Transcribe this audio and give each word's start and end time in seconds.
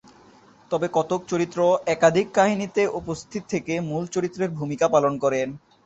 তবে 0.71 0.87
কতক 0.93 1.21
চরিত্র 1.27 1.59
একাধিক 1.87 2.27
কাহিনীতে 2.33 2.81
উপস্থিত 2.99 3.43
থেকে 3.49 3.73
মূল 3.89 4.03
চরিত্রের 4.13 4.49
ভুমিকা 4.51 4.87
পালন 4.89 5.13
করে। 5.23 5.39